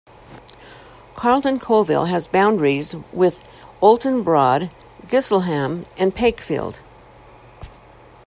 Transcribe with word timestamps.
Carlton 1.15 1.59
Colville 1.59 2.05
has 2.05 2.25
boundaries 2.25 2.95
with 3.13 3.43
Oulton 3.83 4.23
Broad, 4.23 4.73
Gisleham 5.05 5.85
and 5.95 6.15
Pakefield. 6.15 6.77